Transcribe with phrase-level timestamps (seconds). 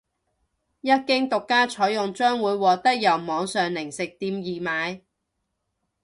[0.81, 5.03] 一經獨家採用將會獲得由網上零食店易買